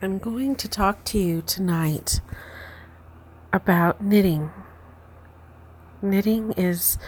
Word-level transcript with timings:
I'm 0.00 0.18
going 0.18 0.54
to 0.54 0.68
talk 0.68 1.02
to 1.06 1.18
you 1.18 1.42
tonight 1.42 2.20
about 3.52 4.00
knitting. 4.00 4.52
Knitting 6.00 6.52
is 6.52 6.98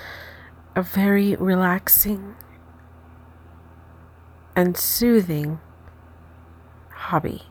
a 0.74 0.82
very 0.82 1.36
relaxing 1.36 2.34
and 4.56 4.76
soothing 4.76 5.60
hobby. 6.90 7.42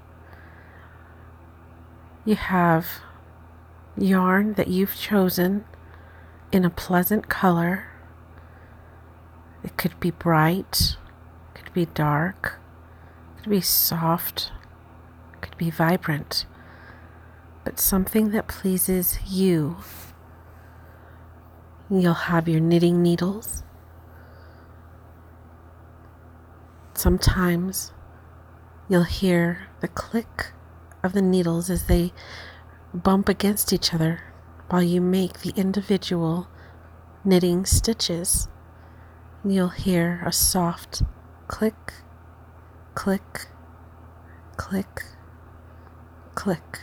You 2.25 2.35
have 2.35 2.99
yarn 3.97 4.55
that 4.55 4.67
you've 4.67 4.97
chosen 4.97 5.63
in 6.51 6.65
a 6.65 6.69
pleasant 6.69 7.29
color. 7.29 7.85
It 9.63 9.77
could 9.77 9.97
be 10.01 10.11
bright, 10.11 10.97
it 11.55 11.63
could 11.63 11.73
be 11.73 11.85
dark, 11.85 12.59
it 13.37 13.43
could 13.43 13.51
be 13.51 13.61
soft 13.61 14.51
could 15.41 15.57
be 15.57 15.69
vibrant, 15.69 16.45
but 17.63 17.79
something 17.79 18.31
that 18.31 18.47
pleases 18.47 19.19
you. 19.27 19.77
You'll 21.89 22.13
have 22.13 22.47
your 22.47 22.59
knitting 22.59 23.01
needles. 23.01 23.63
Sometimes 26.93 27.93
you'll 28.87 29.03
hear 29.03 29.67
the 29.79 29.87
click 29.87 30.51
of 31.03 31.13
the 31.13 31.21
needles 31.21 31.69
as 31.69 31.87
they 31.87 32.11
bump 32.93 33.29
against 33.29 33.71
each 33.71 33.93
other 33.93 34.21
while 34.69 34.83
you 34.83 35.01
make 35.01 35.39
the 35.39 35.53
individual 35.55 36.47
knitting 37.23 37.65
stitches. 37.65 38.47
You'll 39.43 39.69
hear 39.69 40.21
a 40.25 40.31
soft 40.31 41.03
click, 41.47 41.93
click, 42.93 43.47
click 44.57 45.03
click. 46.39 46.79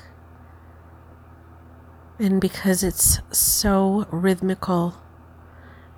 And 2.18 2.43
because 2.43 2.82
it's 2.82 3.21
so 3.30 4.07
rhythmical 4.10 4.96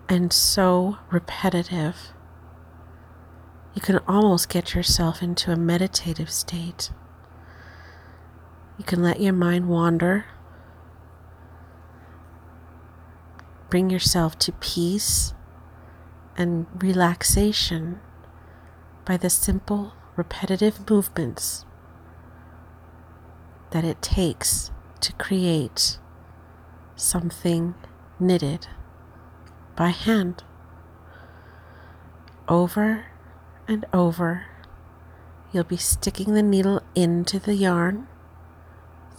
and 0.08 0.32
so 0.32 0.98
repetitive, 1.10 2.12
you 3.74 3.82
can 3.82 3.98
almost 4.06 4.48
get 4.48 4.76
yourself 4.76 5.24
into 5.24 5.50
a 5.50 5.56
meditative 5.56 6.30
state. 6.30 6.92
You 8.78 8.84
can 8.84 9.02
let 9.02 9.20
your 9.20 9.32
mind 9.32 9.68
wander, 9.68 10.26
bring 13.68 13.90
yourself 13.90 14.38
to 14.38 14.52
peace 14.52 15.34
and 16.36 16.66
relaxation 16.80 17.98
by 19.04 19.16
the 19.16 19.28
simple, 19.28 19.94
repetitive 20.16 20.88
movements 20.88 21.64
that 23.70 23.84
it 23.84 24.00
takes 24.02 24.70
to 25.00 25.12
create 25.14 25.98
something 26.96 27.74
knitted 28.18 28.66
by 29.76 29.90
hand. 29.90 30.42
Over 32.48 33.06
and 33.66 33.84
over, 33.92 34.46
you'll 35.52 35.64
be 35.64 35.76
sticking 35.76 36.34
the 36.34 36.42
needle 36.42 36.82
into 36.94 37.38
the 37.38 37.54
yarn 37.54 38.08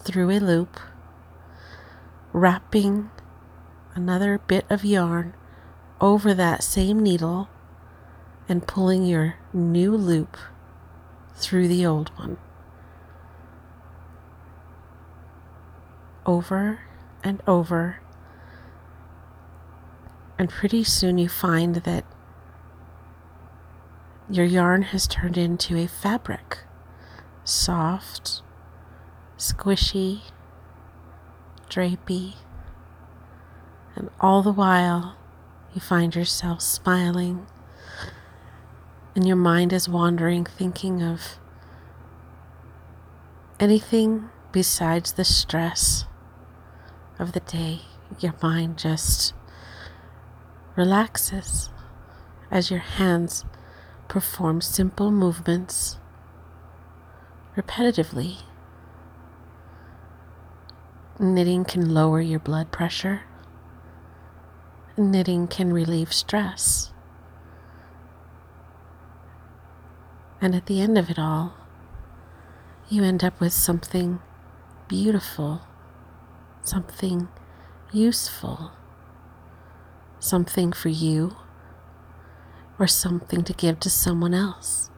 through 0.03 0.31
a 0.31 0.39
loop, 0.39 0.80
wrapping 2.34 3.11
another 3.95 4.39
bit 4.39 4.66
of 4.69 4.84
yarn 4.84 5.34
over 6.02 6.34
that 6.34 6.63
same 6.63 7.02
needle, 7.02 7.50
and 8.47 8.67
pulling 8.67 9.06
your 9.06 9.36
new 9.53 9.95
loop 9.95 10.38
through 11.36 11.67
the 11.67 11.86
old 11.86 12.09
one. 12.17 12.38
Over 16.25 16.80
and 17.23 17.42
over. 17.48 18.02
And 20.38 20.50
pretty 20.50 20.84
soon 20.84 21.18
you 21.18 21.28
find 21.28 21.75
that 21.75 22.06
your 24.30 24.46
yarn 24.46 24.84
has 24.84 25.07
turned 25.07 25.38
into 25.38 25.75
a 25.78 25.88
fabric. 25.88 26.59
Soft, 27.44 28.41
squishy, 29.38 30.22
drapey, 31.69 32.36
and 33.96 34.09
all 34.19 34.44
the 34.44 34.51
while 34.51 35.18
you 35.74 35.81
find 35.81 36.16
yourself 36.16 36.62
smiling. 36.62 37.47
And 39.16 39.28
your 39.28 39.36
mind 39.36 39.74
is 39.74 39.90
wandering, 39.90 40.46
thinking 40.46 41.01
of 41.01 41.40
anything 43.59 44.30
besides 44.51 45.13
the 45.13 45.25
stress 45.25 46.06
of 47.19 47.34
the 47.34 47.41
day, 47.41 47.81
your 48.19 48.34
mind 48.41 48.78
just 48.78 49.34
relaxes 50.75 51.69
as 52.50 52.72
your 52.72 52.80
hands 52.80 53.44
perform 54.07 54.62
simple 54.62 55.12
movements 55.12 55.97
repetitively. 57.57 58.38
Knitting 61.19 61.66
can 61.66 61.94
lower 61.94 62.22
your 62.22 62.40
blood 62.40 62.72
pressure. 62.72 63.24
Knitting 64.96 65.47
can 65.47 65.74
relieve 65.74 66.13
stress. 66.13 66.94
And 70.41 70.56
at 70.56 70.68
the 70.68 70.80
end 70.80 70.97
of 70.97 71.09
it 71.09 71.19
all, 71.19 71.53
you 72.88 73.03
end 73.03 73.24
up 73.24 73.41
with 73.41 73.51
something 73.51 74.19
beautiful 74.88 75.62
something 76.69 77.28
useful, 77.91 78.72
something 80.19 80.72
for 80.72 80.90
you, 80.90 81.35
or 82.78 82.88
something 82.88 83.44
to 83.44 83.53
give 83.53 83.80
to 83.80 83.90
someone 83.90 84.34
else. 84.34 84.90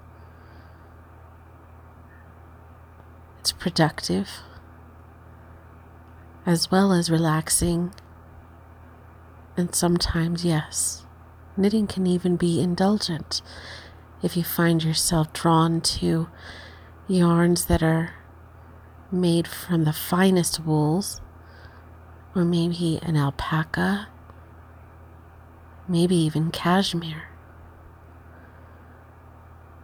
It's 3.40 3.54
productive 3.54 4.30
as 6.46 6.70
well 6.70 6.92
as 6.92 7.09
relaxing, 7.09 7.94
and 9.56 9.74
sometimes, 9.74 10.44
yes, 10.44 11.06
knitting 11.56 11.88
can 11.88 12.06
even 12.06 12.36
be 12.36 12.62
indulgent 12.62 13.42
if 14.22 14.36
you 14.36 14.44
find 14.44 14.84
yourself 14.84 15.32
drawn 15.34 15.82
to 15.82 16.28
yarns 17.08 17.66
that 17.66 17.82
are 17.82 18.16
made 19.12 19.48
from 19.48 19.84
the 19.84 19.94
finest 19.94 20.59
wools 20.66 21.22
or 22.36 22.46
maybe 22.46 23.00
an 23.02 23.18
alpaca, 23.18 24.08
maybe 25.88 26.16
even 26.16 26.52
cashmere. 26.52 27.24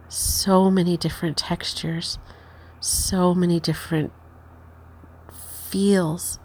So 0.08 0.70
many 0.70 0.96
different 0.96 1.36
textures, 1.36 2.18
so 2.80 3.34
many 3.34 3.60
different 3.60 4.12
feels. 5.68 6.38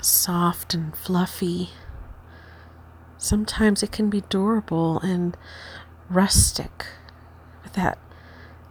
Soft 0.00 0.74
and 0.74 0.96
fluffy. 0.96 1.70
Sometimes 3.18 3.82
it 3.82 3.92
can 3.92 4.10
be 4.10 4.22
durable 4.22 4.98
and 5.00 5.36
rustic 6.10 6.86
with 7.62 7.74
that 7.74 7.98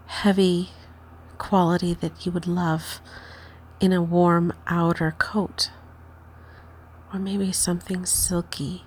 heavy 0.08 0.72
quality 1.38 1.94
that 1.94 2.26
you 2.26 2.32
would 2.32 2.48
love 2.48 3.00
in 3.82 3.92
a 3.92 4.02
warm 4.02 4.54
outer 4.68 5.16
coat, 5.18 5.72
or 7.12 7.20
maybe 7.20 7.52
something 7.52 8.06
silky, 8.06 8.84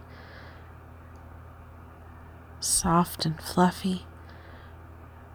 soft 2.60 3.26
and 3.26 3.40
fluffy, 3.40 4.06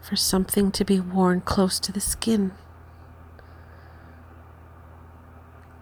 for 0.01 0.15
something 0.15 0.71
to 0.71 0.85
be 0.85 0.97
worn 0.97 1.41
close 1.41 1.77
to 1.77 1.91
the 1.91 1.99
skin. 1.99 2.53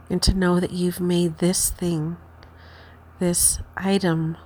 And 0.09 0.23
to 0.23 0.33
know 0.33 0.59
that 0.59 0.71
you've 0.71 0.99
made 0.99 1.37
this 1.37 1.69
thing, 1.69 2.17
this 3.19 3.59
item, 3.77 4.37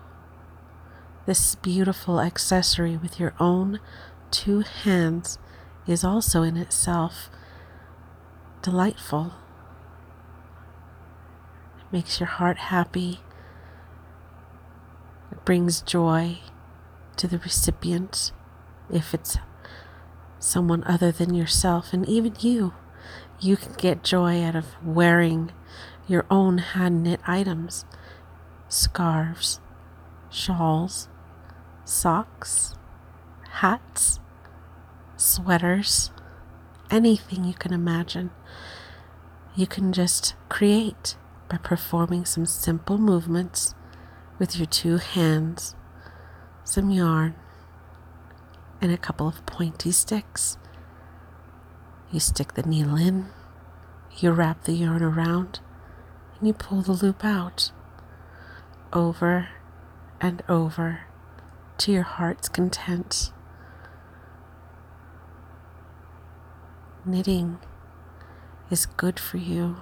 this 1.25 1.56
beautiful 1.56 2.19
accessory 2.19 2.98
with 2.98 3.18
your 3.18 3.34
own 3.39 3.80
two 4.30 4.60
hands 4.60 5.39
is 5.88 6.04
also 6.04 6.42
in 6.42 6.57
itself 6.57 7.30
delightful. 8.62 9.34
It 11.80 11.92
makes 11.92 12.19
your 12.19 12.28
heart 12.28 12.58
happy. 12.58 13.22
It 15.31 15.44
brings 15.46 15.81
joy 15.81 16.40
to 17.18 17.28
the 17.28 17.40
recipient 17.40 18.31
if 18.92 19.13
it's 19.13 19.38
someone 20.40 20.84
other 20.86 21.12
than 21.12 21.34
yourself, 21.34 21.94
and 21.94 22.08
even 22.08 22.36
you. 22.40 22.74
You 23.40 23.58
can 23.58 23.74
get 23.74 24.04
joy 24.04 24.44
out 24.44 24.56
of 24.56 24.66
wearing 24.84 25.52
your 26.08 26.25
own 26.30 26.58
hand 26.60 27.04
knit 27.04 27.22
items 27.25 27.86
scarves, 28.68 29.60
shawls, 30.30 31.10
socks, 31.84 32.75
hats, 33.50 34.19
sweaters, 35.18 36.12
anything 36.92 37.46
you 37.46 37.54
can 37.54 37.74
imagine. 37.74 38.30
You 39.56 39.66
can 39.66 39.94
just 39.94 40.36
create 40.50 41.16
by 41.50 41.58
performing 41.58 42.26
some 42.26 42.46
simple 42.46 42.98
movements 42.98 43.74
with 44.38 44.58
your 44.58 44.66
two 44.66 44.98
hands, 44.98 45.76
some 46.64 46.92
yarn, 46.92 47.36
and 48.82 48.92
a 48.92 48.98
couple 48.98 49.28
of 49.28 49.46
pointy 49.46 49.92
sticks. 49.92 50.58
You 52.12 52.20
stick 52.20 52.54
the 52.54 52.64
needle 52.64 52.98
in, 52.98 53.28
you 54.18 54.32
wrap 54.32 54.66
the 54.66 54.74
yarn 54.74 55.02
around, 55.02 55.60
and 56.38 56.48
you 56.48 56.54
pull 56.54 56.82
the 56.82 56.92
loop 56.92 57.24
out 57.24 57.72
over 58.94 59.50
and 60.20 60.44
over 60.50 61.02
to 61.78 61.92
your 61.92 62.04
heart's 62.04 62.50
content. 62.50 63.32
Knitting 67.03 67.57
is 68.69 68.86
good 68.86 69.19
for 69.19 69.38
you. 69.38 69.77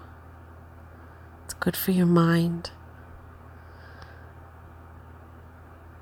It's 1.43 1.53
good 1.53 1.75
for 1.75 1.91
your 1.91 2.05
mind. 2.05 2.71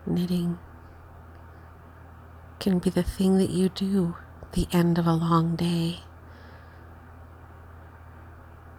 Knitting 0.06 0.60
can 2.60 2.78
be 2.78 2.92
the 2.92 3.02
thing 3.02 3.40
that 3.40 3.50
you 3.50 3.70
do 3.70 4.16
the 4.52 4.68
end 4.72 5.00
of 5.00 5.08
a 5.08 5.14
long 5.14 5.56
day, 5.56 6.02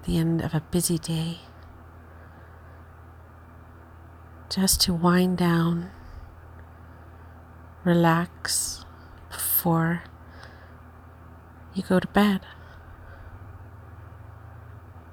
the 0.04 0.16
end 0.16 0.40
of 0.40 0.54
a 0.54 0.60
busy 0.60 0.96
day, 0.96 1.38
just 4.48 4.80
to 4.82 4.94
wind 4.94 5.38
down, 5.38 5.90
relax 7.84 8.84
before 9.28 10.04
you 11.74 11.82
go 11.82 12.00
to 12.00 12.08
bed, 12.08 12.40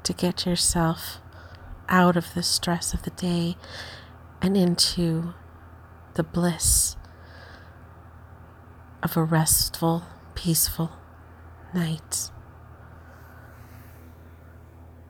to 0.04 0.14
get 0.14 0.46
yourself 0.46 1.20
out 1.90 2.16
of 2.16 2.34
the 2.34 2.44
stress 2.44 2.94
of 2.94 3.04
the 3.04 3.12
day 3.12 3.56
and 4.42 4.56
into 4.56 5.34
the 6.14 6.24
bliss 6.24 6.96
of 9.04 9.16
a 9.18 9.24
restful, 9.24 10.04
peaceful 10.34 10.92
night. 11.74 12.30